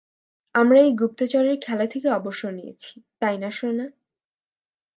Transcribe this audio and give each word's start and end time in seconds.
আমরা 0.55 0.79
এই 0.81 0.91
গুপ্তচরের 0.93 1.57
খেলা 1.61 1.85
থেকে 1.87 2.07
অবসর 2.09 2.51
নিয়েছি, 2.53 2.91
তাই 3.19 3.35
না, 3.37 3.49
সোনা? 3.51 3.85